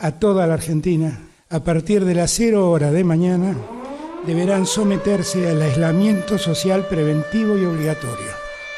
[0.00, 3.54] a toda la Argentina, a partir de las 0 hora de mañana,
[4.26, 8.30] deberán someterse al aislamiento social preventivo y obligatorio.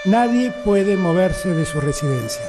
[0.04, 2.42] Nadie puede moverse de su residencia.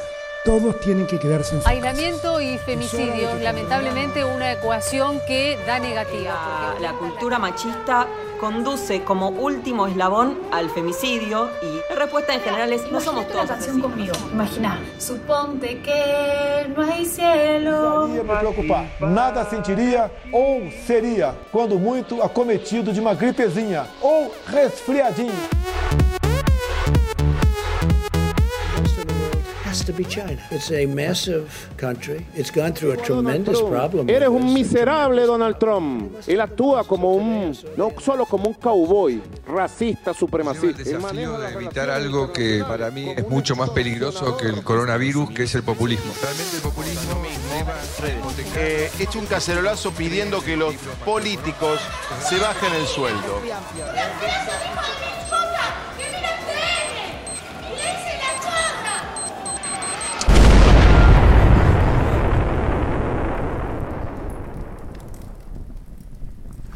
[0.43, 6.75] Todos tienen que quedarse en su Aislamiento y femicidios, lamentablemente una ecuación que da negativa.
[6.79, 8.07] La, la cultura machista
[8.43, 13.45] conduce como último eslabón al femicidio y la respuesta en general es no somos todos
[13.45, 14.13] canción conmigo.
[14.33, 18.05] Imagina, suponte que no hay cielo.
[18.05, 18.85] Não me preocupar.
[18.99, 25.31] Nada sentiria ou seria, quando muito, acometido de uma gripezinha ou resfriadinho.
[34.09, 36.15] Eres un miserable Donald Trump.
[36.27, 40.83] Él actúa como un, no solo como un cowboy, racista, el supremacista.
[40.83, 45.43] desafío de evitar algo que para mí es mucho más peligroso que el coronavirus, que
[45.43, 46.13] es el populismo.
[46.21, 47.21] Realmente el populismo
[48.55, 51.79] Eh, hecho un cacerolazo pidiendo que los políticos
[52.27, 53.41] se bajen el sueldo.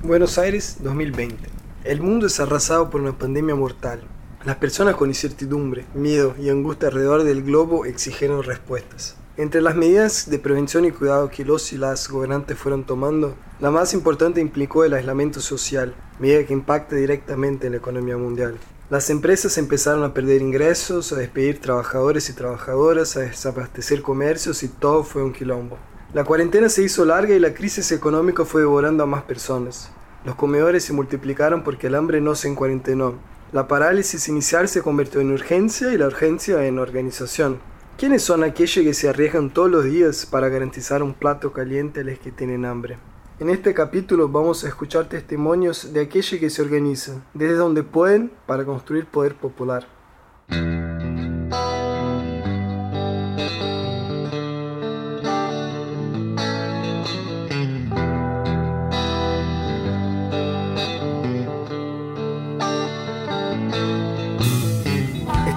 [0.07, 1.49] Buenos Aires 2020.
[1.83, 3.99] El mundo es arrasado por una pandemia mortal.
[4.45, 9.17] Las personas con incertidumbre, miedo y angustia alrededor del globo exigieron respuestas.
[9.35, 13.69] Entre las medidas de prevención y cuidado que los y las gobernantes fueron tomando, la
[13.69, 18.57] más importante implicó el aislamiento social, medida que impacta directamente en la economía mundial.
[18.89, 24.69] Las empresas empezaron a perder ingresos, a despedir trabajadores y trabajadoras, a desabastecer comercios y
[24.69, 25.77] todo fue un quilombo.
[26.13, 29.91] La cuarentena se hizo larga y la crisis económica fue devorando a más personas.
[30.25, 33.15] Los comedores se multiplicaron porque el hambre no se encuarentenó.
[33.51, 37.59] La parálisis inicial se convirtió en urgencia y la urgencia en organización.
[37.97, 42.03] ¿Quiénes son aquellos que se arriesgan todos los días para garantizar un plato caliente a
[42.03, 42.97] los que tienen hambre?
[43.39, 48.31] En este capítulo vamos a escuchar testimonios de aquellos que se organizan, desde donde pueden,
[48.45, 49.87] para construir poder popular.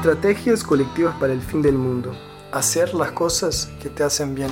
[0.00, 2.16] Estrategias colectivas para el fin del mundo.
[2.52, 4.48] Hacer las cosas que te hacen bien.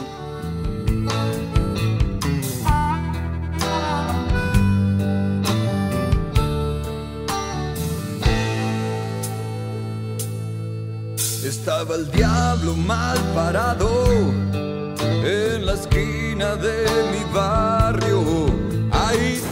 [11.43, 13.89] Estaba el diablo mal parado
[15.01, 17.78] en la esquina de mi barrio.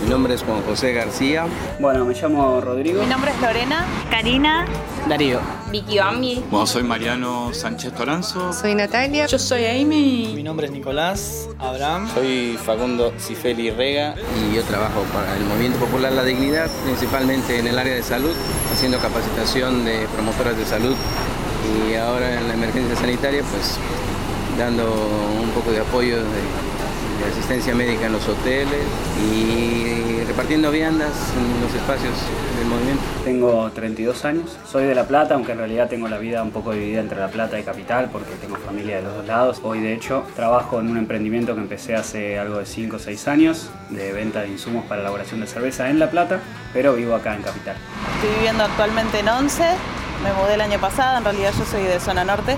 [0.07, 1.49] Mi nombre es Juan José García.
[1.81, 3.03] Bueno, me llamo Rodrigo.
[3.03, 3.85] Mi nombre es Lorena.
[4.09, 4.65] Karina.
[5.09, 5.41] Darío.
[5.73, 6.45] Vicky Bambi.
[6.49, 8.53] Bueno, soy Mariano Sánchez Toranzo.
[8.53, 9.27] Soy Natalia.
[9.27, 10.33] Yo soy Amy.
[10.33, 12.09] Mi nombre es Nicolás Abraham.
[12.15, 17.67] Soy Facundo Cifeli Rega y yo trabajo para el Movimiento Popular La Dignidad, principalmente en
[17.67, 18.33] el área de salud,
[18.73, 20.95] haciendo capacitación de promotoras de salud
[21.91, 23.77] y ahora en la emergencia sanitaria, pues
[24.57, 24.85] dando
[25.43, 26.76] un poco de apoyo de,
[27.19, 28.85] de asistencia médica en los hoteles
[29.33, 32.15] y repartiendo viandas en los espacios
[32.59, 33.03] del movimiento.
[33.25, 36.73] Tengo 32 años, soy de La Plata, aunque en realidad tengo la vida un poco
[36.73, 39.61] dividida entre La Plata y Capital porque tengo familia de los dos lados.
[39.63, 43.29] Hoy de hecho trabajo en un emprendimiento que empecé hace algo de 5 o 6
[43.29, 46.41] años de venta de insumos para elaboración de cerveza en La Plata,
[46.73, 47.77] pero vivo acá en Capital.
[48.17, 49.65] Estoy viviendo actualmente en Once,
[50.23, 52.57] me mudé el año pasado, en realidad yo soy de zona norte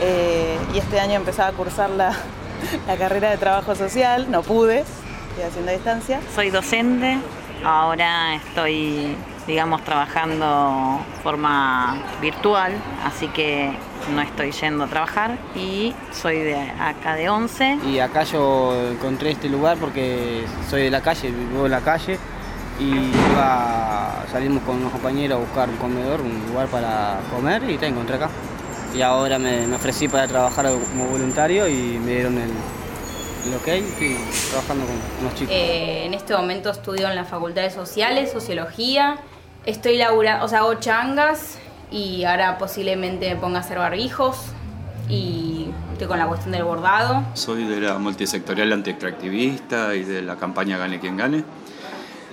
[0.00, 2.16] eh, y este año empezaba a cursar la,
[2.86, 6.20] la carrera de trabajo social, no pude, estoy haciendo a distancia.
[6.34, 7.18] Soy docente,
[7.64, 9.16] ahora estoy,
[9.46, 12.72] digamos, trabajando de forma virtual,
[13.04, 13.72] así que
[14.14, 17.78] no estoy yendo a trabajar y soy de acá de 11.
[17.86, 22.18] Y acá yo encontré este lugar porque soy de la calle, vivo en la calle
[22.78, 27.76] y iba, salimos con unos compañeros a buscar un comedor, un lugar para comer y
[27.76, 28.30] te encontré acá.
[28.94, 32.50] Y ahora me, me ofrecí para trabajar como voluntario y me dieron el,
[33.46, 34.16] el ok, estoy
[34.50, 35.54] trabajando con unos chicos.
[35.54, 39.18] Eh, en este momento estudio en la Facultad de Sociales, Sociología.
[39.64, 41.58] Estoy laburando, o sea, hago changas
[41.90, 44.36] y ahora posiblemente me ponga a hacer barbijos
[45.08, 47.24] y estoy con la cuestión del bordado.
[47.34, 51.44] Soy de la multisectorial antiextractivista y de la campaña Gane quien gane.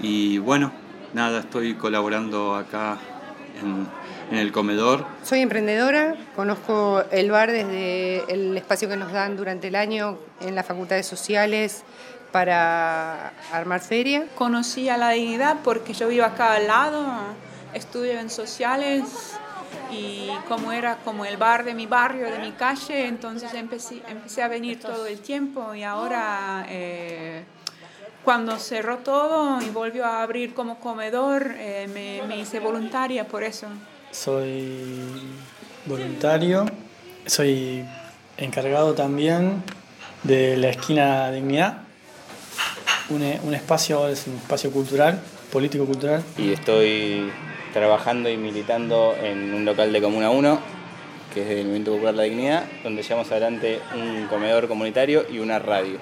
[0.01, 0.71] Y bueno,
[1.13, 2.97] nada, estoy colaborando acá
[3.61, 3.87] en,
[4.31, 5.05] en el comedor.
[5.23, 10.55] Soy emprendedora, conozco el bar desde el espacio que nos dan durante el año en
[10.55, 11.83] la Facultad de Sociales
[12.31, 14.25] para armar feria.
[14.35, 17.05] Conocí a la dignidad porque yo vivo acá al lado,
[17.73, 19.37] estudio en sociales
[19.91, 24.43] y como era como el bar de mi barrio, de mi calle, entonces empecé, empecé
[24.43, 27.43] a venir todo el tiempo y ahora eh,
[28.23, 33.43] cuando cerró todo y volvió a abrir como comedor, eh, me, me hice voluntaria por
[33.43, 33.67] eso.
[34.17, 35.13] Soy
[35.85, 36.65] voluntario,
[37.27, 37.85] soy
[38.37, 39.61] encargado también
[40.23, 41.83] de la esquina Dignidad,
[43.09, 45.21] un, un espacio, es un espacio cultural,
[45.51, 46.23] político-cultural.
[46.35, 47.31] Y estoy
[47.73, 50.59] trabajando y militando en un local de Comuna 1,
[51.31, 55.59] que es del Movimiento Popular La Dignidad, donde llevamos adelante un comedor comunitario y una
[55.59, 55.99] radio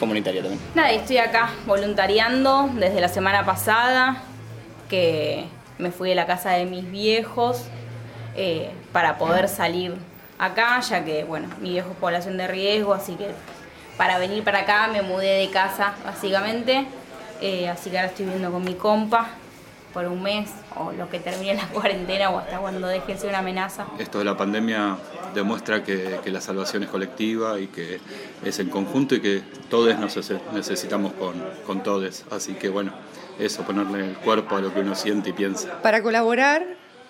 [0.00, 0.60] comunitaria también.
[0.74, 4.24] Nada, estoy acá voluntariando desde la semana pasada,
[4.88, 5.46] que
[5.78, 7.64] me fui de la casa de mis viejos
[8.36, 9.94] eh, para poder salir
[10.38, 13.30] acá, ya que, bueno, mi viejo es población de riesgo, así que
[13.96, 16.86] para venir para acá me mudé de casa, básicamente.
[17.40, 19.28] Eh, así que ahora estoy viviendo con mi compa
[19.92, 23.28] por un mes o lo que termine la cuarentena o hasta cuando deje de ser
[23.30, 23.86] una amenaza.
[23.98, 24.96] Esto de la pandemia
[25.34, 28.00] demuestra que, que la salvación es colectiva y que
[28.44, 30.18] es en conjunto y que todos nos
[30.52, 31.34] necesitamos con,
[31.66, 32.24] con todos.
[32.30, 32.92] Así que bueno,
[33.38, 35.80] eso, ponerle el cuerpo a lo que uno siente y piensa.
[35.82, 36.64] Para colaborar,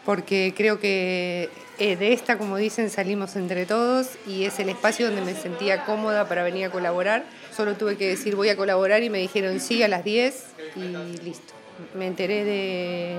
[0.04, 5.06] porque creo que eh, de esta, como dicen, salimos entre todos y es el espacio
[5.06, 7.24] donde me sentía cómoda para venir a colaborar.
[7.54, 10.44] Solo tuve que decir voy a colaborar y me dijeron sí a las 10
[10.76, 11.61] y listo.
[11.94, 13.18] Me enteré de,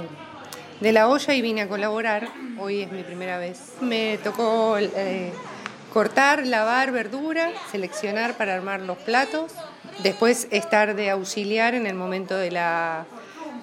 [0.79, 2.29] de la olla y vine a colaborar.
[2.59, 3.73] Hoy es mi primera vez.
[3.81, 5.31] Me tocó eh,
[5.93, 9.51] cortar, lavar verdura, seleccionar para armar los platos,
[10.01, 13.05] después estar de auxiliar en el momento de la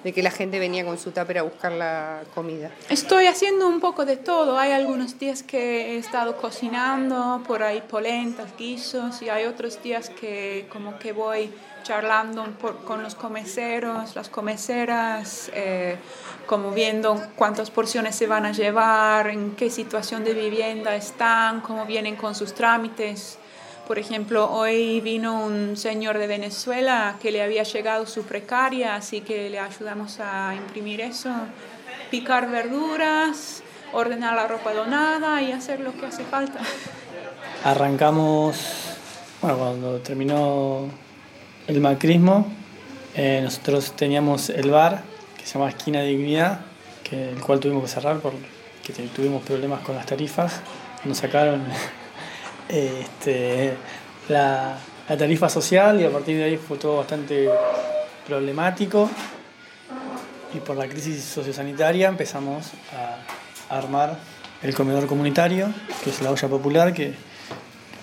[0.03, 2.71] de que la gente venía con su tupper a buscar la comida.
[2.89, 4.57] Estoy haciendo un poco de todo.
[4.57, 10.09] Hay algunos días que he estado cocinando, por ahí polentas, guisos, y hay otros días
[10.09, 11.51] que como que voy
[11.83, 12.45] charlando
[12.85, 15.97] con los comeseros, las comeseras, eh,
[16.45, 21.85] como viendo cuántas porciones se van a llevar, en qué situación de vivienda están, cómo
[21.85, 23.37] vienen con sus trámites.
[23.91, 29.19] Por ejemplo, hoy vino un señor de Venezuela que le había llegado su precaria, así
[29.19, 31.29] que le ayudamos a imprimir eso,
[32.09, 33.61] picar verduras,
[33.91, 36.61] ordenar la ropa donada y hacer lo que hace falta.
[37.65, 38.95] Arrancamos,
[39.41, 40.85] bueno, cuando terminó
[41.67, 42.47] el macrismo,
[43.13, 45.03] eh, nosotros teníamos el bar
[45.37, 46.61] que se llama Esquina Dignidad,
[47.03, 48.47] que, el cual tuvimos que cerrar porque
[49.13, 50.61] tuvimos problemas con las tarifas.
[51.03, 51.65] Nos sacaron
[52.71, 53.73] este,
[54.29, 54.77] la,
[55.07, 57.49] tarifa social y a partir de ahí fue todo bastante
[58.25, 59.09] problemático
[60.53, 64.17] y por la crisis sociosanitaria empezamos a, armar
[64.61, 65.73] el comedor comunitario,
[66.03, 67.13] que es la olla popular, que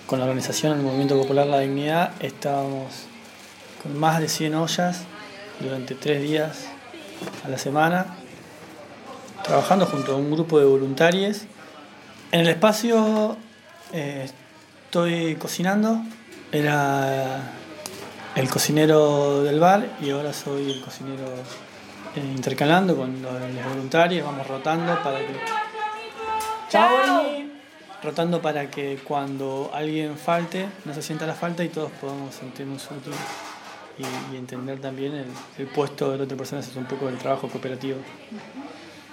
[0.07, 3.05] con la organización del Movimiento Popular La Dignidad estábamos
[3.83, 5.01] con más de 100 ollas
[5.59, 6.65] durante tres días
[7.45, 8.17] a la semana,
[9.43, 11.43] trabajando junto a un grupo de voluntarios.
[12.31, 13.37] En el espacio
[13.93, 14.29] eh,
[14.89, 16.01] Estoy cocinando,
[16.51, 17.43] era
[18.35, 21.27] el cocinero del bar y ahora soy el cocinero
[22.15, 25.35] eh, intercalando con los voluntarios, vamos rotando para que...
[26.69, 26.89] ¡Chao!
[28.01, 32.89] Rotando para que cuando alguien falte, no se sienta la falta y todos podamos sentirnos
[32.89, 33.19] útiles
[34.33, 35.23] y, entender también
[35.59, 37.99] el, puesto de la otra persona, es un poco del trabajo cooperativo.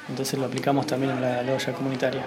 [0.08, 2.24] Entonces lo aplicamos también en la, olla comunitaria.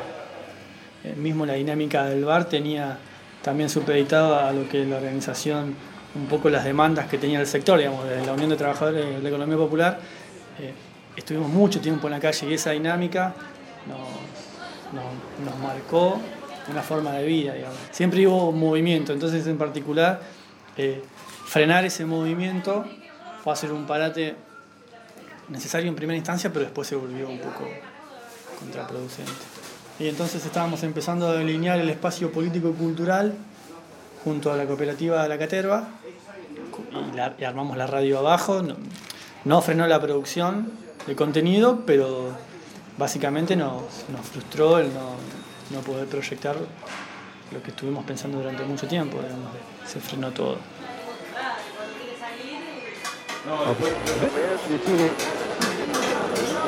[1.04, 3.00] Eh, mismo la dinámica del bar tenía
[3.42, 5.76] también supeditado a lo que la organización,
[6.16, 9.22] un poco las demandas que tenía el sector, digamos, desde la Unión de Trabajadores de
[9.22, 10.00] la Economía Popular,
[10.60, 10.74] eh,
[11.16, 13.34] estuvimos mucho tiempo en la calle y esa dinámica
[13.88, 16.20] nos, marcó
[16.70, 17.78] una forma de vida, digamos.
[17.92, 20.22] Siempre hubo movimiento, entonces en particular
[20.78, 21.02] eh,
[21.46, 22.86] frenar ese movimiento
[23.44, 24.36] fue hacer un parate
[25.48, 27.68] necesario en primera instancia, pero después se volvió un poco
[28.60, 29.59] contraproducente.
[30.00, 33.34] Y entonces estábamos empezando a delinear el espacio político-cultural
[34.24, 35.90] junto a la cooperativa de la Caterva
[37.38, 38.62] y, armamos la radio abajo.
[39.44, 40.72] No, frenó la producción
[41.06, 42.30] de contenido, pero
[42.98, 43.84] básicamente nos,
[44.32, 46.56] frustró el no, poder proyectar
[47.52, 49.18] lo que estuvimos pensando durante mucho tiempo.
[49.86, 50.58] se frenó todo.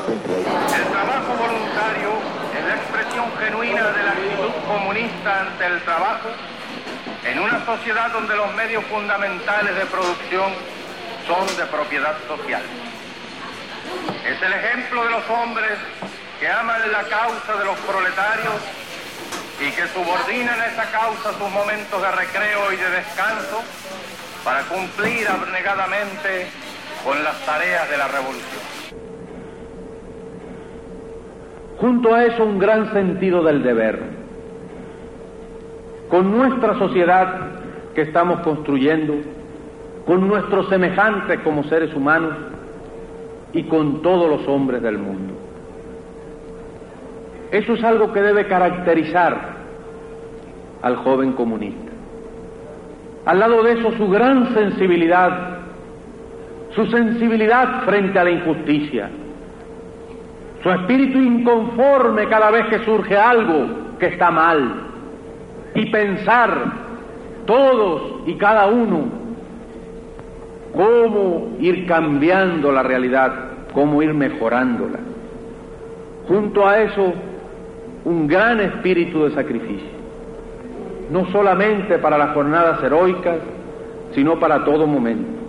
[0.08, 6.28] El trabajo voluntario expresión genuina de la actitud comunista ante el trabajo
[7.24, 10.52] en una sociedad donde los medios fundamentales de producción
[11.26, 12.62] son de propiedad social.
[14.26, 15.78] Es el ejemplo de los hombres
[16.40, 18.54] que aman la causa de los proletarios
[19.60, 23.62] y que subordinan a esa causa sus momentos de recreo y de descanso
[24.44, 26.48] para cumplir abnegadamente
[27.04, 28.61] con las tareas de la revolución.
[31.82, 33.98] Junto a eso un gran sentido del deber.
[36.08, 37.50] Con nuestra sociedad
[37.92, 39.14] que estamos construyendo,
[40.06, 42.34] con nuestros semejantes como seres humanos
[43.52, 45.34] y con todos los hombres del mundo.
[47.50, 49.36] Eso es algo que debe caracterizar
[50.82, 51.90] al joven comunista.
[53.26, 55.58] Al lado de eso su gran sensibilidad,
[56.76, 59.10] su sensibilidad frente a la injusticia,
[60.62, 64.74] su espíritu inconforme cada vez que surge algo que está mal
[65.74, 66.50] y pensar
[67.46, 69.22] todos y cada uno
[70.72, 73.32] cómo ir cambiando la realidad,
[73.74, 74.98] cómo ir mejorándola.
[76.28, 77.12] Junto a eso,
[78.04, 79.90] un gran espíritu de sacrificio,
[81.10, 83.38] no solamente para las jornadas heroicas,
[84.14, 85.41] sino para todo momento.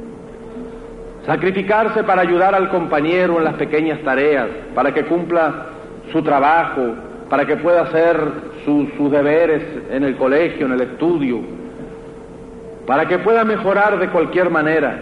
[1.25, 5.68] Sacrificarse para ayudar al compañero en las pequeñas tareas, para que cumpla
[6.12, 6.96] su trabajo,
[7.30, 8.18] para que pueda hacer
[8.65, 11.39] sus deberes en el colegio, en el estudio,
[12.86, 15.01] para que pueda mejorar de cualquier manera.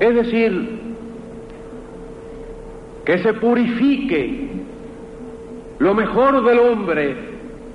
[0.00, 0.80] Es decir,
[3.04, 4.48] que se purifique
[5.78, 7.14] lo mejor del hombre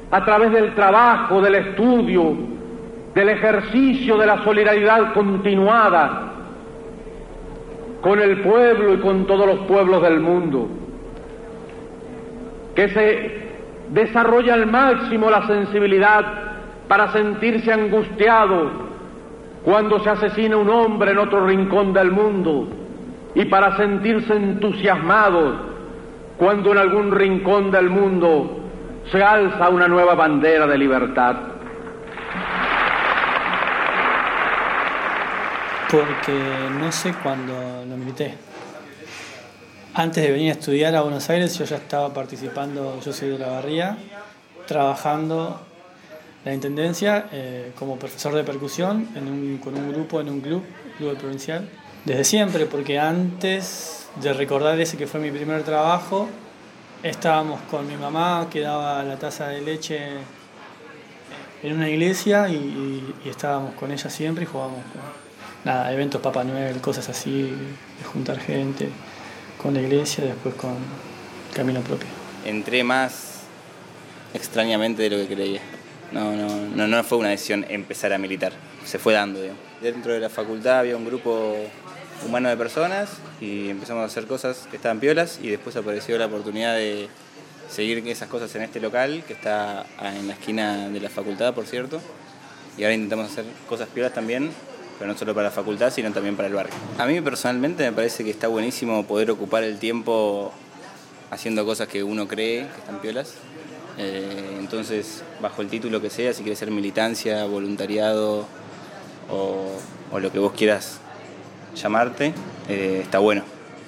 [0.10, 2.34] a través del trabajo, del estudio,
[3.14, 6.29] del ejercicio de la solidaridad continuada
[8.02, 10.68] con el pueblo y con todos los pueblos del mundo,
[12.76, 13.50] que se
[13.90, 16.26] desarrolla al máximo la sensibilidad
[16.88, 18.90] para sentirse angustiado
[19.64, 22.68] cuando se asesina un hombre en otro rincón del mundo
[23.36, 25.70] y para sentirse entusiasmado
[26.38, 28.60] cuando en algún rincón del mundo
[29.12, 31.36] se alza una nueva bandera de libertad.
[35.90, 36.32] Porque
[36.80, 37.54] no sé cuándo
[37.86, 38.36] lo milité.
[39.96, 43.40] Antes de venir a estudiar a Buenos Aires yo ya estaba participando, yo soy de
[43.40, 43.98] la Barría,
[44.68, 45.60] trabajando
[46.46, 49.06] la Intendencia eh, como profesor de percusión
[49.64, 50.64] con un grupo, en un club,
[50.98, 51.68] club provincial,
[52.06, 56.30] desde siempre, porque antes de recordar ese que fue mi primer trabajo,
[57.04, 60.00] estábamos con mi mamá que daba la taza de leche
[61.64, 64.82] en una iglesia y, estábamos con ella siempre y jugábamos
[65.66, 67.54] nada, eventos Papá Noel, cosas así,
[68.14, 68.90] juntar gente
[69.62, 70.76] con la iglesia, después con
[71.54, 72.08] camino propio.
[72.46, 73.42] Entré más
[74.34, 75.62] extrañamente de lo que creía.
[76.12, 78.54] No, no, no, no fue una decisión empezar a militar,
[78.86, 79.40] se fue dando.
[79.82, 81.56] Dentro de la facultad había un grupo
[82.26, 86.26] humano de personas y empezamos a hacer cosas que estaban piolas y después apareció la
[86.26, 87.08] oportunidad de
[87.70, 91.68] seguir esas cosas en este local que está en la esquina de la facultad, por
[91.68, 92.02] cierto.
[92.78, 94.52] Y ahora intentamos hacer cosas piolas también
[95.00, 96.74] pero no solo para la facultad, sino también para el barrio.
[96.98, 100.52] A mí personalmente me parece que está buenísimo poder ocupar el tiempo
[101.32, 103.36] haciendo cosas que uno cree que están piolas.
[103.98, 108.46] Eh, entonces, bajo el título que sea, si quieres ser militancia, voluntariado
[109.32, 111.00] o, lo que vos quieras
[111.76, 112.34] llamarte,
[112.68, 113.44] eh, está bueno.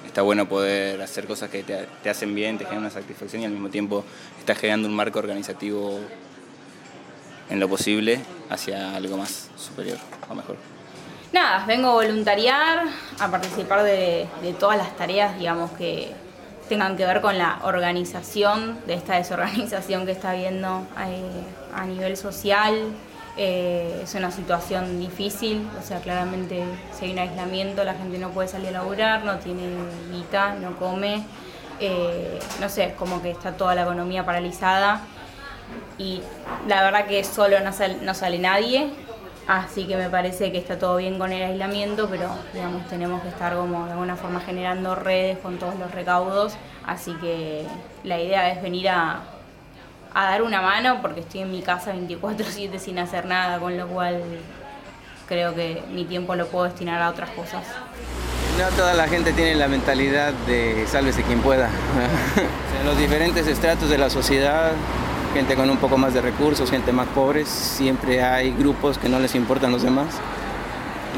[0.06, 3.44] Está bueno poder hacer cosas que te, te hacen bien, te generan una satisfacción y
[3.46, 4.04] al mismo tiempo
[4.38, 5.98] estás generando un marco organizativo
[7.50, 10.71] en lo posible hacia algo más superior o mejor.
[11.32, 12.84] Nada, vengo a voluntariar,
[13.18, 14.28] a participar de,
[14.60, 16.12] todas las tareas, digamos, que
[16.68, 21.22] tengan que ver con la organización de esta desorganización que está habiendo eh,
[21.74, 22.92] a nivel social.
[23.38, 28.28] Eh, es una situación difícil, o sea, claramente si hay un aislamiento, la gente no
[28.28, 29.70] puede salir a laburar, no tiene
[30.10, 31.24] guita, no come.
[31.80, 35.00] Eh, no sé, como que está toda la economía paralizada
[35.96, 36.20] y
[36.68, 38.90] la verdad que solo no sale nadie,
[39.46, 43.28] Así que me parece que está todo bien con el aislamiento, pero digamos tenemos que
[43.28, 46.54] estar como de alguna forma generando redes con todos los recaudos.
[46.86, 47.66] Así que
[48.04, 49.20] la idea es venir a,
[50.14, 53.88] a dar una mano porque estoy en mi casa 24/7 sin hacer nada, con lo
[53.88, 54.22] cual
[55.26, 57.64] creo que mi tiempo lo puedo destinar a otras cosas.
[58.58, 61.68] No toda la gente tiene la mentalidad de sálvese quien pueda.
[62.80, 64.72] en los diferentes estratos de la sociedad
[65.32, 69.18] gente con un poco más de recursos, gente más pobre, siempre hay grupos que no
[69.18, 70.20] les importan los demás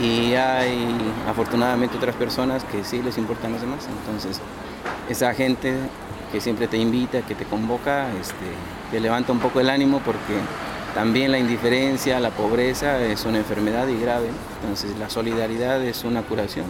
[0.01, 0.97] y hay
[1.29, 3.89] afortunadamente otras personas que sí les importan los demás.
[3.89, 4.41] Entonces,
[5.09, 5.75] esa gente
[6.31, 8.47] que siempre te invita, que te convoca, este,
[8.91, 10.35] te levanta un poco el ánimo porque
[10.95, 14.29] también la indiferencia, la pobreza es una enfermedad y grave.
[14.61, 16.67] Entonces, la solidaridad es una curación.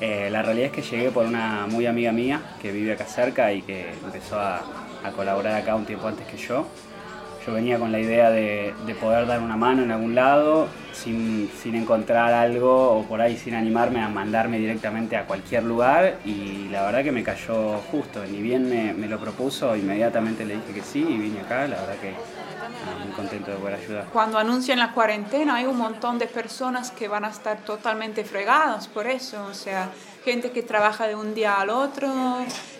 [0.00, 3.52] Eh, la realidad es que llegué por una muy amiga mía que vive acá cerca
[3.52, 4.62] y que empezó a
[5.04, 6.66] a colaborar acá un tiempo antes que yo.
[7.46, 11.50] yo venía con la idea de, de poder dar una mano en algún lado sin,
[11.62, 16.68] sin, encontrar algo o por ahí sin animarme a mandarme directamente a cualquier lugar y
[16.68, 20.72] la verdad que me cayó justo, ni bien me, me lo propuso, inmediatamente le dije
[20.74, 22.14] que sí y vine acá, la verdad que
[23.04, 24.04] muy contento de poder ayudar.
[24.12, 28.88] Cuando anuncian la cuarentena hay un montón de personas que van a estar totalmente fregadas
[28.88, 29.90] por eso, o sea,
[30.24, 32.08] gente que trabaja de un día al otro,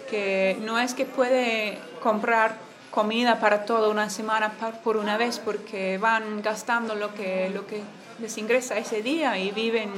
[0.09, 2.57] que no es que puede comprar
[2.91, 4.51] comida para toda una semana
[4.83, 7.83] por una vez porque van gastando lo que, lo que
[8.21, 9.91] les ingresa ese día y viven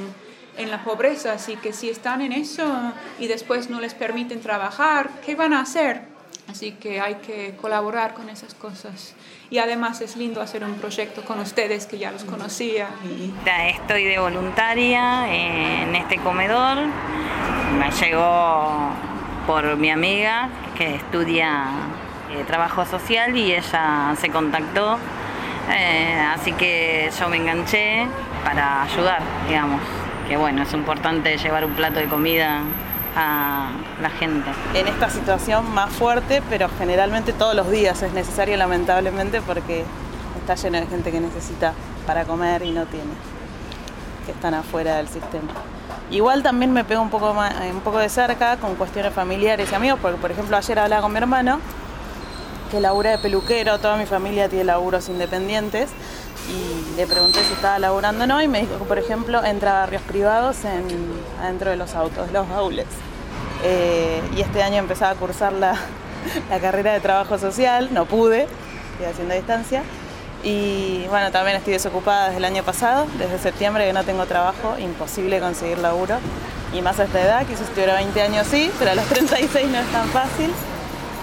[0.57, 1.33] en la pobreza.
[1.33, 2.65] Así que si están en eso
[3.19, 6.13] y después no les permiten trabajar, ¿qué van a hacer?
[6.49, 9.15] Así que hay que colaborar con esas cosas.
[9.49, 12.89] Y además es lindo hacer un proyecto con ustedes que ya los conocía.
[13.05, 13.33] Y...
[13.69, 16.79] Estoy de voluntaria en este comedor.
[17.79, 18.91] Me llegó
[19.47, 21.67] por mi amiga que estudia
[22.33, 24.97] eh, trabajo social y ella se contactó.
[25.71, 28.07] Eh, así que yo me enganché
[28.43, 29.81] para ayudar, digamos.
[30.27, 32.61] Que bueno, es importante llevar un plato de comida
[33.15, 33.69] a
[34.01, 34.49] la gente.
[34.73, 39.85] En esta situación más fuerte, pero generalmente todos los días es necesario lamentablemente porque
[40.39, 41.73] está lleno de gente que necesita
[42.07, 43.11] para comer y no tiene,
[44.25, 45.49] que están afuera del sistema.
[46.09, 49.99] Igual también me pego un poco, un poco de cerca con cuestiones familiares y amigos,
[50.01, 51.59] porque por ejemplo ayer hablaba con mi hermano
[52.73, 55.91] que labura de peluquero, toda mi familia tiene laburos independientes
[56.49, 59.79] y le pregunté si estaba laburando o no y me dijo por ejemplo entra a
[59.81, 60.87] barrios privados en,
[61.39, 62.87] adentro de los autos, los baúles.
[63.63, 65.75] Eh, y este año empezaba a cursar la,
[66.49, 68.47] la, carrera de trabajo social, no pude,
[68.93, 69.83] estoy haciendo distancia.
[70.43, 74.79] Y bueno, también estoy desocupada desde el año pasado, desde septiembre que no tengo trabajo,
[74.79, 76.17] imposible conseguir laburo.
[76.73, 79.69] Y más a esta edad, quizás si tuviera 20 años sí, pero a los 36
[79.69, 80.51] no es tan fácil.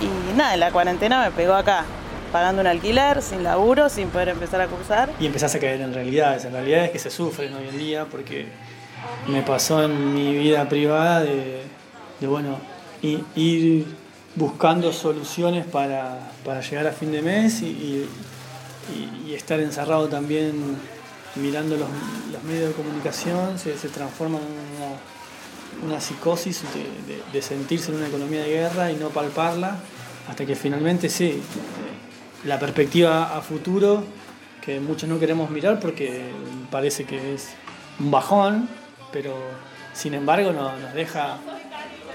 [0.00, 1.84] Y nada, la cuarentena me pegó acá,
[2.32, 5.10] pagando un alquiler, sin laburo, sin poder empezar a cursar.
[5.20, 8.46] Y empezás a caer en realidades, en realidades que se sufren hoy en día, porque
[9.28, 11.62] me pasó en mi vida privada de,
[12.22, 12.58] bueno,
[13.02, 13.86] ir
[14.36, 16.30] buscando soluciones para,
[16.68, 18.08] llegar a fin de mes y,
[19.34, 20.76] estar encerrado también
[21.36, 21.88] mirando los,
[22.42, 24.96] medios de comunicación, se, se transforma en una
[25.82, 26.62] una psicosis
[27.32, 29.78] de, sentirse en una economía de guerra y no palparla,
[30.28, 31.40] hasta que finalmente sí,
[32.44, 34.04] la perspectiva a futuro,
[34.60, 36.30] que muchos no queremos mirar porque
[36.70, 37.50] parece que es
[37.98, 38.68] un bajón,
[39.12, 39.34] pero
[39.92, 41.38] sin embargo nos, deja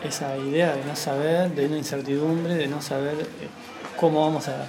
[0.04, 3.48] esa idea de no saber, de una incertidumbre, de no saber eh,
[4.00, 4.68] cómo vamos a,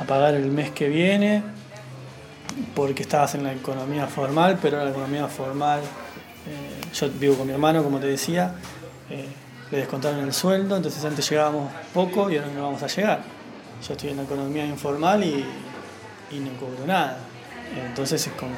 [0.00, 1.42] a pagar el mes que viene,
[2.74, 5.80] porque estabas en la economía formal, pero la economía formal
[6.46, 8.54] eh, yo vivo con mi hermano, como te decía,
[9.10, 9.26] eh,
[9.70, 13.22] le descontaron el sueldo, entonces antes llegábamos poco y ahora no vamos a llegar.
[13.86, 15.44] Yo estoy en la economía informal y,
[16.38, 17.18] no cobro nada.
[17.86, 18.52] Entonces es como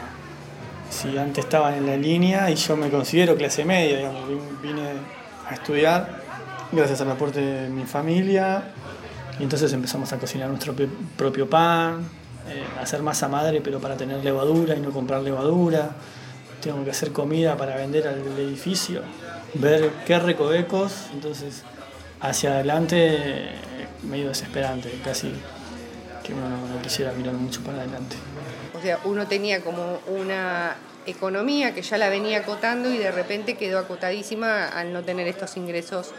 [0.90, 4.22] si antes estaban en la línea y yo me considero clase media, digamos,
[4.62, 4.82] vine
[5.48, 6.22] a estudiar
[6.70, 8.62] gracias al aporte de mi familia
[9.38, 10.74] y entonces empezamos a cocinar nuestro
[11.16, 12.08] propio pan,
[12.48, 15.90] eh, hacer masa madre pero para tener levadura y no comprar levadura
[16.62, 19.02] tengo que hacer comida para vender al edificio,
[19.54, 21.62] ver qué recovecos, entonces
[22.20, 23.50] hacia adelante
[24.02, 25.32] medio desesperante, casi
[26.22, 28.16] que uno no, quisiera mirar mucho para adelante.
[28.74, 33.56] O sea, uno tenía como una economía que ya la venía acotando y de repente
[33.56, 36.12] quedó acotadísima al no tener estos ingresos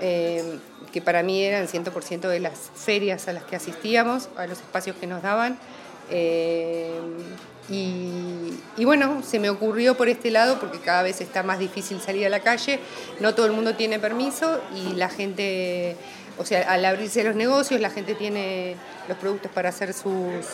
[0.00, 0.58] eh,
[0.92, 4.96] que para mí eran 100% de las ferias a las que asistíamos, a los espacios
[4.96, 5.58] que nos daban.
[6.10, 6.90] Eh,
[7.70, 12.24] y, bueno, se me ocurrió por este lado, porque cada vez está más difícil salir
[12.24, 12.80] a la calle,
[13.20, 15.96] no todo el mundo tiene permiso y la gente,
[16.38, 18.76] o sea, al abrirse los negocios, la gente tiene
[19.06, 20.46] los productos para hacer sus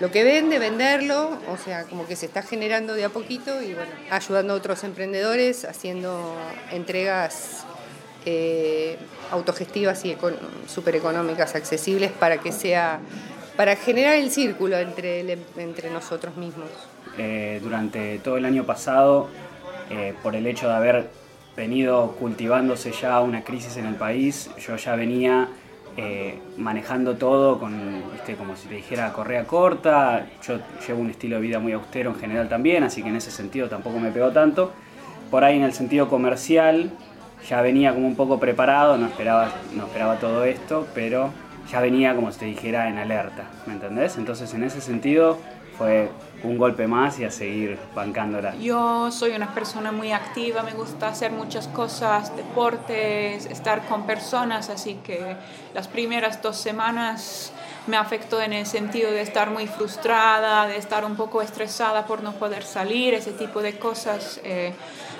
[0.00, 3.74] lo que vende, venderlo, o sea, como que se está generando de a poquito y
[3.74, 6.34] bueno, ayudando a otros emprendedores, haciendo
[6.72, 7.64] entregas
[8.26, 8.98] eh,
[9.30, 10.16] autogestivas y
[10.66, 13.00] súper económicas, accesibles para que sea
[13.56, 15.20] para generar el círculo entre,
[15.56, 16.68] entre nosotros mismos.
[17.18, 19.28] Eh, durante todo el año pasado,
[19.90, 21.10] eh, por el hecho de haber
[21.56, 25.48] venido cultivándose ya una crisis en el país, yo ya venía
[25.96, 28.02] eh, manejando todo con,
[28.36, 30.26] como si te dijera, correa corta.
[30.44, 33.30] Yo llevo un estilo de vida muy austero en general también, así que en ese
[33.30, 34.72] sentido tampoco me pegó tanto.
[35.30, 36.90] Por ahí en el sentido comercial
[37.48, 41.30] ya venía como un poco preparado, no esperaba, no esperaba todo esto, pero
[41.70, 44.16] ya venía, como si te dijera, en alerta, ¿me entendés?
[44.16, 45.38] Entonces, en ese sentido,
[45.76, 46.10] fue
[46.42, 48.54] un golpe más y a seguir bancándola.
[48.56, 54.68] Yo soy una persona muy activa, me gusta hacer muchas cosas, deportes, estar con personas,
[54.68, 55.36] así que
[55.72, 57.52] las primeras dos semanas
[57.86, 62.22] me afectó en el sentido de estar muy frustrada, de estar un poco estresada por
[62.22, 64.40] no poder salir, ese tipo de cosas.
[64.44, 64.72] Eh,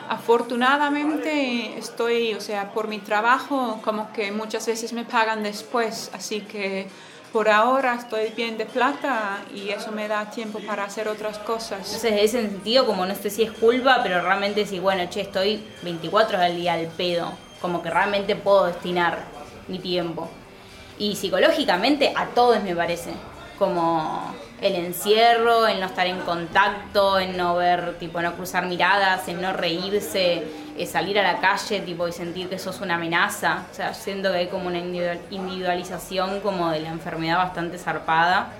[0.09, 6.41] afortunadamente estoy, o sea, por mi trabajo, como que muchas veces me pagan después, así
[6.41, 6.89] que
[7.33, 11.81] por ahora estoy bien de plata y eso me da tiempo para hacer otras cosas.
[11.87, 15.23] Entonces, en ese sentido, como no sé si es culpa, pero realmente si, bueno, che,
[15.23, 19.19] estoy 24 horas al día al pedo, como que realmente puedo destinar
[19.67, 20.31] mi tiempo.
[20.97, 23.11] Y psicológicamente a todos me parece,
[23.59, 24.33] como
[24.65, 29.43] el encierro, el no estar en contacto, en no ver, tipo, no cruzar miradas, en
[29.43, 30.43] no reírse,
[30.79, 33.67] eh, salir a la calle, tipo, y sentir que sos una amenaza.
[33.71, 38.53] O sea, siento que hay como una individualización como de la enfermedad bastante zarpada.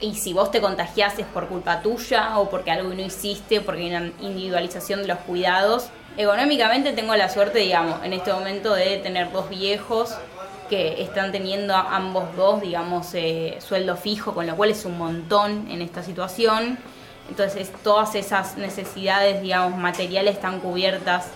[0.00, 3.82] Y si vos te contagias es por culpa tuya o porque algo no hiciste, porque
[3.82, 5.90] hay una individualización de los cuidados.
[6.16, 10.18] Económicamente tengo la suerte, digamos, en este momento de tener dos viejos
[10.72, 15.70] que están teniendo ambos dos, digamos, eh, sueldo fijo, con lo cual es un montón
[15.70, 16.78] en esta situación.
[17.28, 21.26] Entonces todas esas necesidades, digamos, materiales están cubiertas,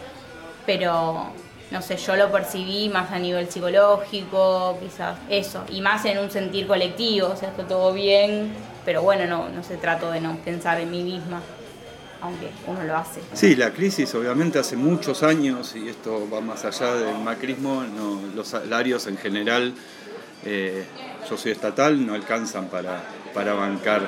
[0.65, 1.27] pero
[1.71, 6.31] no sé, yo lo percibí más a nivel psicológico, quizás eso, y más en un
[6.31, 8.55] sentir colectivo, o sea, está todo bien,
[8.87, 11.43] pero bueno, no, no se trato de no pensar en mí misma
[12.27, 13.21] aunque uno lo hace.
[13.33, 17.85] Sí, la crisis obviamente hace muchos años, y esto va más allá del macrismo,
[18.35, 19.73] los salarios en general,
[20.45, 20.85] eh,
[21.29, 24.07] yo soy estatal, no alcanzan para, para bancar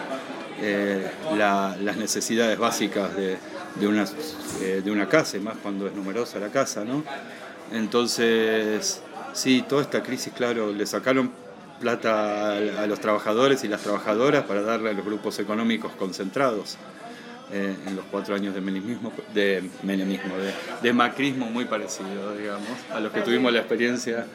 [0.60, 3.38] eh, las necesidades básicas de,
[3.76, 4.04] de, una,
[4.60, 7.04] eh, de una casa, y más cuando es numerosa la casa, ¿no?
[7.72, 9.00] Entonces,
[9.32, 11.30] sí, toda esta crisis, claro, le sacaron
[11.78, 16.76] plata a los trabajadores y las trabajadoras para darle a los grupos económicos concentrados.
[17.50, 20.34] Eh, en los cuatro años de menemismo, de, menemismo
[20.82, 24.26] de, macrismo muy parecido, digamos, a los que tuvimos la experiencia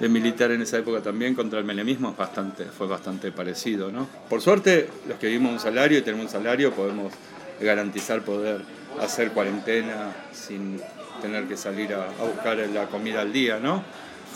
[0.00, 3.92] de militar en esa época también contra el menemismo bastante, fue bastante parecido.
[3.92, 4.08] ¿no?
[4.30, 7.12] Por suerte, los que vivimos un salario y tenemos un salario podemos
[7.60, 8.62] garantizar poder
[8.98, 10.80] hacer cuarentena sin
[11.20, 13.84] tener que salir a, a buscar la comida al día, ¿no?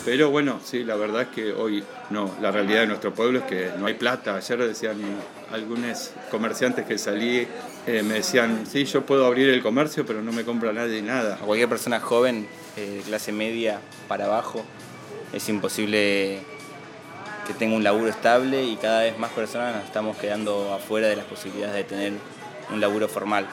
[0.04, 3.44] Pero bueno, sí, la verdad es que hoy no, la realidad de nuestro pueblo es
[3.46, 4.36] que no hay plata.
[4.36, 4.98] Ayer decían
[5.52, 7.46] algunos comerciantes que salí,
[7.86, 11.34] eh, me decían, sí, yo puedo abrir el comercio, pero no me compra nadie nada.
[11.34, 14.64] A cualquier persona joven, eh, clase media para abajo,
[15.32, 16.40] es imposible
[17.46, 21.16] que tenga un laburo estable y cada vez más personas nos estamos quedando afuera de
[21.16, 22.12] las posibilidades de tener
[22.72, 23.46] un laburo formal.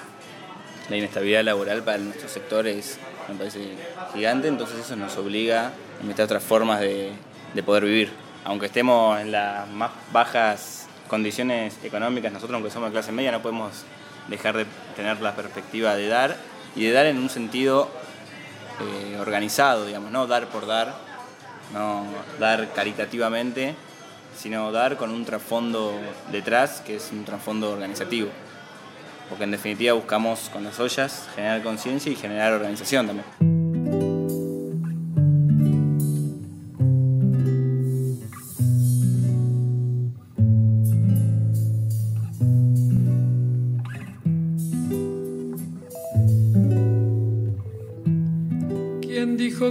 [0.90, 2.98] La inestabilidad laboral para nuestro sector es,
[3.30, 3.70] me parece,
[4.14, 7.12] gigante, entonces eso nos obliga a inventar otras formas de,
[7.54, 8.12] de poder vivir.
[8.44, 13.42] Aunque estemos en las más bajas condiciones económicas, nosotros aunque somos de clase media no
[13.42, 13.86] podemos
[14.28, 14.66] dejar de
[14.96, 16.36] tener la perspectiva de dar
[16.76, 17.90] y de dar en un sentido
[18.82, 20.96] eh, organizado, digamos, no dar por dar,
[21.74, 22.06] no
[22.40, 23.76] dar caritativamente,
[24.36, 25.94] sino dar con un trasfondo
[26.32, 28.30] detrás que es un trasfondo organizativo.
[29.34, 33.26] Porque en definitiva buscamos con las ollas generar conciencia y generar organización también.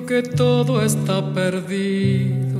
[0.00, 2.58] que todo está perdido.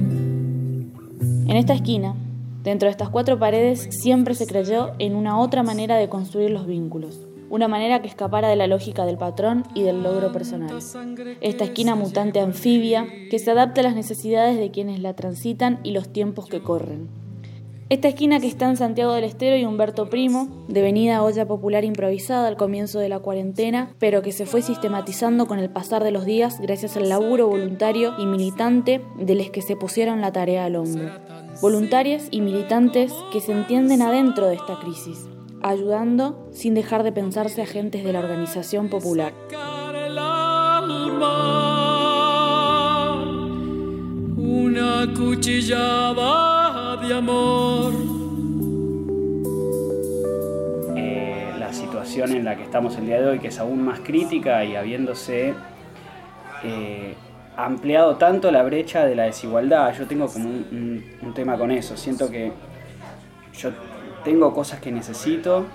[1.49, 2.15] En esta esquina,
[2.63, 6.67] dentro de estas cuatro paredes, siempre se creyó en una otra manera de construir los
[6.67, 7.21] vínculos.
[7.51, 10.79] Una manera que escapara de la lógica del patrón y del logro personal.
[11.43, 15.91] Esta esquina mutante anfibia que se adapta a las necesidades de quienes la transitan y
[15.91, 17.09] los tiempos que corren.
[17.93, 22.49] Esta esquina que está en Santiago del Estero y Humberto Primo, devenida olla popular improvisada
[22.49, 26.25] al comienzo de la cuarentena, pero que se fue sistematizando con el pasar de los
[26.25, 30.77] días gracias al laburo voluntario y militante de los que se pusieron la tarea al
[30.77, 31.11] hombro.
[31.63, 35.29] Voluntarios y militantes que se entienden adentro de esta crisis,
[35.63, 39.33] ayudando sin dejar de pensarse agentes de la organización popular.
[44.37, 47.93] Una cuchillada de amor.
[50.97, 54.01] Eh, la situación en la que estamos el día de hoy, que es aún más
[54.01, 55.55] crítica y habiéndose
[56.65, 57.15] eh,
[57.57, 61.97] ampliado tanto la brecha de la desigualdad, yo tengo como un, un tema con eso.
[61.97, 62.53] Siento que
[63.57, 63.71] yo
[64.25, 65.67] tengo cosas que necesito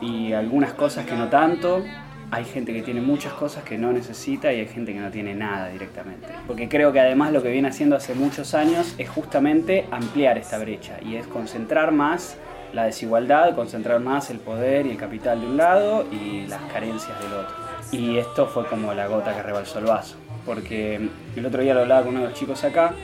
[0.00, 1.82] y algunas cosas que no tanto,
[2.30, 5.34] hay gente que tiene muchas cosas que no necesita y hay gente que no tiene
[5.34, 6.28] nada directamente.
[6.46, 10.58] Porque creo que además lo que viene haciendo hace muchos años es justamente ampliar esta
[10.58, 12.36] brecha y es concentrar más
[12.72, 17.18] la desigualdad, concentrar más el poder y el capital de un lado y las carencias
[17.20, 17.56] del otro.
[17.92, 21.80] Y esto fue como la gota que rebalsó el vaso, porque el otro día lo
[21.80, 22.94] hablaba con uno de los chicos acá,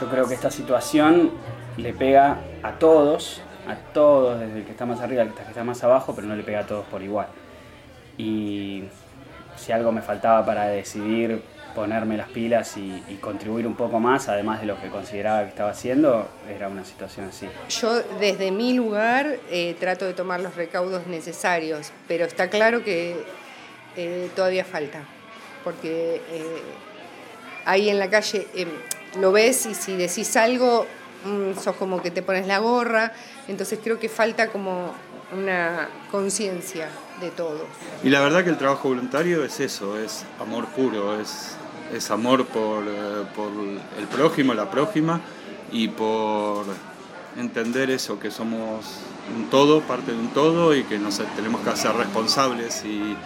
[0.00, 1.30] yo creo que esta situación
[1.76, 5.64] le pega a todos, a todos, desde el que está más arriba el que está
[5.64, 7.28] más abajo, pero no le pega a todos por igual.
[8.16, 8.84] Y
[9.56, 11.42] si algo me faltaba para decidir
[11.74, 15.50] ponerme las pilas y, y, contribuir un poco más, además de lo que consideraba que
[15.50, 17.48] estaba haciendo, era una situación así.
[17.68, 23.16] Yo desde mi lugar eh, trato de tomar los recaudos necesarios, pero está claro que
[23.96, 25.04] eh, todavía falta,
[25.64, 26.62] porque eh,
[27.64, 28.46] ahí en la calle
[29.18, 30.86] lo ves y si decís algo,
[31.24, 33.12] mmm, sos como que te pones la gorra,
[33.48, 34.92] entonces creo que falta como
[35.32, 36.88] una conciencia
[37.20, 37.62] de todos.
[38.02, 41.56] Y la verdad que el trabajo voluntario es eso, es amor puro, es,
[41.94, 43.50] es amor por, eh, por
[43.98, 45.20] el prójimo, la prójima
[45.70, 46.64] y por
[47.36, 48.84] entender eso, que somos
[49.36, 53.16] un todo, parte de un todo y que nos tenemos que hacer responsables y,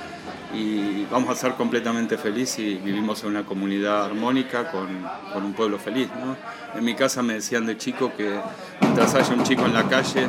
[0.54, 4.88] y vamos a ser completamente felices y vivimos en una comunidad armónica con,
[5.32, 6.08] con un pueblo feliz.
[6.08, 6.36] ¿no?
[6.78, 8.38] En mi casa me decían de chico que
[8.80, 10.28] mientras haya un chico en la calle,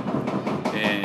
[0.74, 1.02] eh,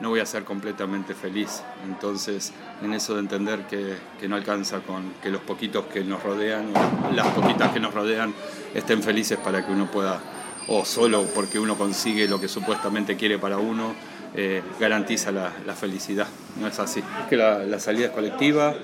[0.00, 1.62] no voy a ser completamente feliz.
[1.86, 6.22] Entonces, en eso de entender que, que, no alcanza con que los poquitos que nos
[6.22, 6.72] rodean,
[7.14, 8.32] las poquitas que nos rodean,
[8.74, 10.20] estén felices para que uno pueda,
[10.68, 13.94] o solo porque uno consigue lo que supuestamente quiere para uno,
[14.34, 16.26] eh, garantiza la, la, felicidad.
[16.58, 17.00] No es así.
[17.00, 18.74] Es que la, la, salida es colectiva,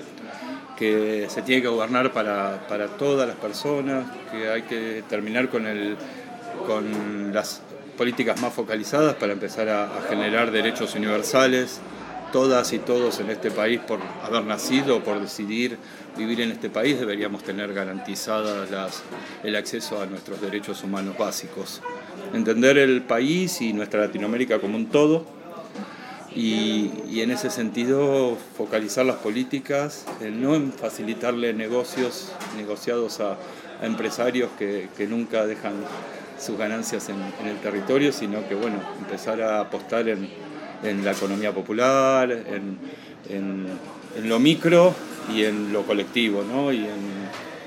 [0.77, 5.65] que se tiene que gobernar para, para todas las personas, que hay que terminar con,
[5.65, 5.97] el,
[6.67, 7.63] con las
[7.97, 11.81] políticas más focalizadas para empezar a, a, generar derechos universales.
[12.31, 15.79] Todas y todos en este país, por haber nacido, por decidir
[16.15, 19.01] vivir en este país, deberíamos tener garantizadas las,
[19.43, 21.81] el acceso a nuestros derechos humanos básicos.
[22.31, 25.38] Entender el país y nuestra Latinoamérica como un todo
[26.35, 33.37] y, en ese sentido focalizar las políticas, no en facilitarle negocios negociados a,
[33.81, 35.73] empresarios que, que nunca dejan
[36.37, 40.29] sus ganancias en, el territorio, sino que bueno, empezar a apostar en,
[40.83, 42.77] en la economía popular, en,
[43.29, 43.67] en,
[44.27, 44.93] lo micro
[45.33, 46.73] y en lo colectivo, ¿no?
[46.73, 46.87] y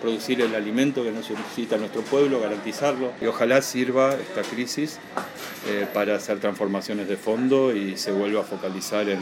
[0.03, 3.13] producir el alimento que necesita nuestro pueblo, garantizarlo.
[3.21, 4.99] Y ojalá sirva esta crisis
[5.69, 9.21] eh, para hacer transformaciones de fondo y se vuelva a focalizar en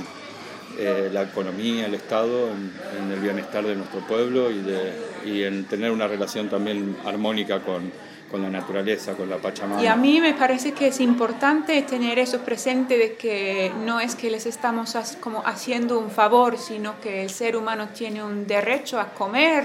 [0.79, 4.93] eh, la economía, el Estado, en, en, el bienestar de nuestro pueblo y, de,
[5.27, 7.93] y en tener una relación también armónica con,
[8.31, 9.83] con la naturaleza, con la Pachamama.
[9.83, 14.15] Y a mí me parece que es importante tener eso presente de que no es
[14.15, 19.01] que les estamos como haciendo un favor, sino que el ser humano tiene un derecho
[19.01, 19.65] a comer,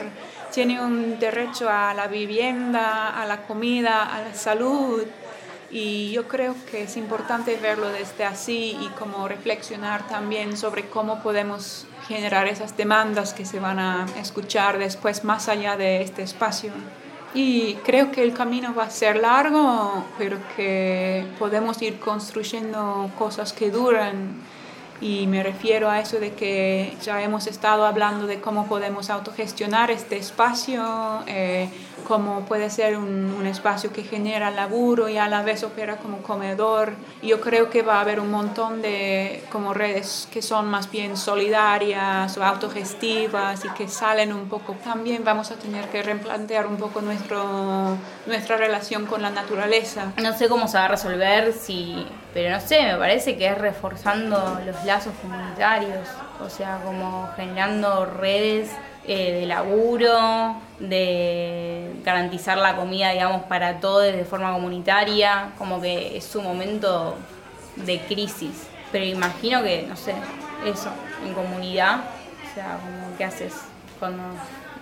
[0.55, 5.03] tiene un derecho a la vivienda, a la comida, a la salud.
[5.69, 11.21] Y yo creo que es importante verlo desde así y como reflexionar también sobre cómo
[11.21, 16.71] podemos generar esas demandas que se van a escuchar después más allá de este espacio.
[17.33, 23.51] Y creo que el camino va a ser largo, pero que podemos ir construyendo cosas
[23.51, 24.35] que duran.
[25.01, 29.91] Y me refiero a eso de que ya hemos estado hablando de cómo podemos autogestionar
[29.91, 31.69] este espacio, eh,
[32.08, 36.19] cómo puede ser un, un, espacio que genera laburo y a la vez opera como
[36.19, 36.93] comedor.
[37.21, 41.17] Yo creo que va a haber un montón de como redes que son más bien
[41.17, 44.75] solidarias o autogestivas y que salen un poco.
[44.84, 50.13] También vamos a tener que replantear un poco nuestro, nuestra relación con la naturaleza.
[50.21, 53.58] No sé cómo se va a resolver, si, pero no sé, me parece que es
[53.58, 56.07] reforzando los lazos comunitarios,
[56.43, 58.71] o sea, como generando redes
[59.07, 66.17] eh, de laburo, de garantizar la comida, digamos, para todos de forma comunitaria, como que
[66.17, 67.15] es un momento
[67.75, 68.67] de crisis.
[68.91, 70.13] Pero imagino que, no sé,
[70.65, 70.89] eso,
[71.25, 73.53] en comunidad, o sea, como qué haces
[73.99, 74.23] cuando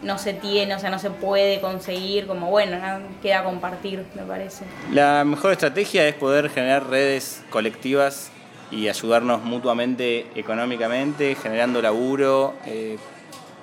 [0.03, 2.77] no se tiene, o sea, no se puede conseguir, como bueno,
[3.21, 4.65] queda compartir, me parece.
[4.91, 8.31] La mejor estrategia es poder generar redes colectivas
[8.75, 12.97] y ayudarnos mutuamente económicamente, generando laburo, eh,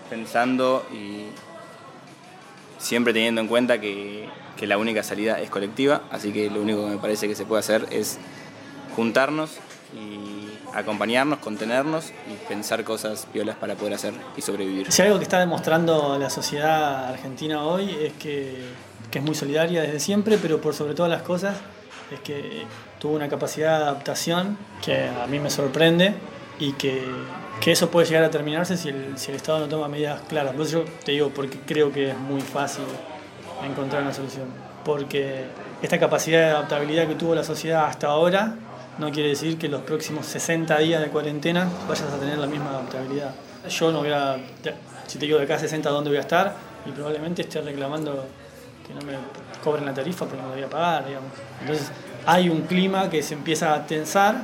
[0.08, 1.26] pensando y
[2.78, 6.84] siempre teniendo en cuenta que, que, la única salida es colectiva, así que lo único
[6.84, 8.18] que me parece que se puede hacer es
[8.96, 9.58] juntarnos
[9.94, 14.90] y acompañarnos, contenernos y pensar cosas violas para poder hacer y sobrevivir.
[14.92, 18.64] Si algo que está demostrando la sociedad argentina hoy es que,
[19.10, 21.56] que es muy solidaria desde siempre, pero por sobre todas las cosas
[22.12, 22.64] es que
[23.00, 26.14] tuvo una capacidad de adaptación que a mí me sorprende
[26.60, 27.02] y que,
[27.60, 30.52] que, eso puede llegar a terminarse si el, si el Estado no toma medidas claras.
[30.52, 32.84] Por eso yo te digo, porque creo que es muy fácil
[33.64, 34.46] encontrar una solución.
[34.84, 35.46] Porque
[35.82, 38.54] esta capacidad de adaptabilidad que tuvo la sociedad hasta ahora
[38.98, 42.70] no quiere decir que los próximos 60 días de cuarentena vayas a tener la misma
[42.70, 43.34] adaptabilidad.
[43.66, 44.36] Yo no voy a,
[45.06, 48.26] si te digo de acá a 60 dónde voy a estar, y probablemente esté reclamando
[48.86, 49.14] que no me
[49.62, 51.30] cobren la tarifa porque no la voy a pagar, digamos.
[51.60, 51.90] Entonces
[52.26, 54.42] hay un clima que se empieza a tensar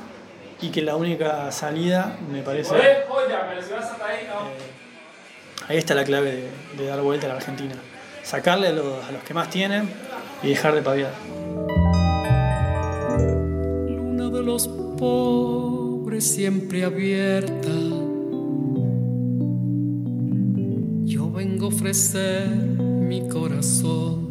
[0.60, 2.76] y que la única salida me parece...
[2.76, 3.04] Eh,
[5.68, 7.74] ahí está la clave de, dar vuelta a la Argentina.
[8.22, 9.88] Sacarle a los, a los que más tienen
[10.42, 11.12] y dejar de paviar.
[13.88, 17.68] Luna de los pobres siempre abierta.
[21.04, 24.25] Yo vengo a ofrecer mi corazón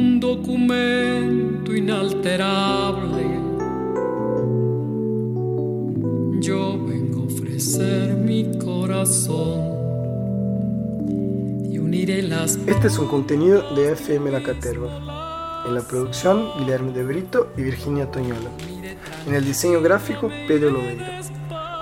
[0.00, 3.24] un documento inalterable.
[6.40, 9.78] Yo vengo a ofrecer mi corazón.
[12.66, 15.64] Este es un contenido de FM La Caterva.
[15.66, 18.50] En la producción, Guillermo de Brito y Virginia Toñola.
[19.26, 21.20] En el diseño gráfico, Pedro Lobeira.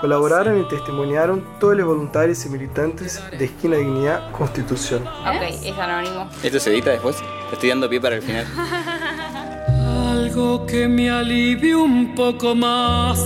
[0.00, 5.02] Colaboraron y testimoniaron todos los voluntarios y militantes de Esquina Dignidad Constitución.
[5.06, 6.28] Ok, es anónimo.
[6.42, 7.16] ¿Esto se edita después?
[7.48, 8.46] Te estoy dando pie para el final.
[10.12, 13.18] Algo que me alivie un poco más.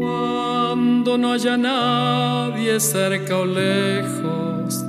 [0.00, 4.84] Cuando no haya nadie cerca o lejos,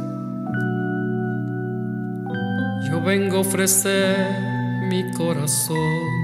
[2.89, 4.15] yo vengo a ofrecer
[4.89, 6.14] mi corazón.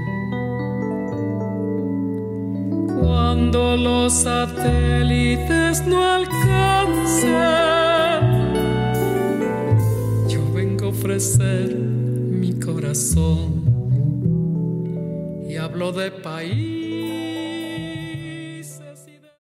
[3.12, 7.30] Cuando los satélites no alcancen,
[10.26, 13.64] yo vengo a ofrecer mi corazón
[15.46, 16.81] y hablo de país.